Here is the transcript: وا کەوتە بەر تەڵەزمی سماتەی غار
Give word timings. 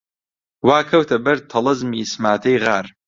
وا 0.67 0.79
کەوتە 0.89 1.17
بەر 1.25 1.37
تەڵەزمی 1.51 2.09
سماتەی 2.13 2.57
غار 2.63 2.85